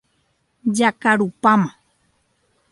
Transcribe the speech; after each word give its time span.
Jakarupáma. 0.77 1.69